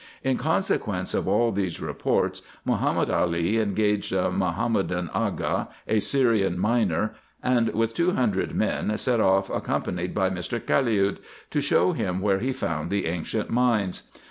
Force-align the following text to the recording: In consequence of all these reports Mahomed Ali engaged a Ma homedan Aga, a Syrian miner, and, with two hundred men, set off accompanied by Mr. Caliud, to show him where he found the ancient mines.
In 0.23 0.35
consequence 0.39 1.13
of 1.13 1.27
all 1.27 1.51
these 1.51 1.79
reports 1.79 2.41
Mahomed 2.65 3.11
Ali 3.11 3.59
engaged 3.59 4.11
a 4.11 4.31
Ma 4.31 4.51
homedan 4.51 5.11
Aga, 5.13 5.67
a 5.87 5.99
Syrian 5.99 6.57
miner, 6.57 7.13
and, 7.43 7.69
with 7.75 7.93
two 7.93 8.13
hundred 8.13 8.55
men, 8.55 8.97
set 8.97 9.19
off 9.19 9.51
accompanied 9.51 10.15
by 10.15 10.31
Mr. 10.31 10.59
Caliud, 10.59 11.19
to 11.51 11.61
show 11.61 11.91
him 11.91 12.19
where 12.19 12.39
he 12.39 12.51
found 12.51 12.89
the 12.89 13.05
ancient 13.05 13.51
mines. 13.51 14.09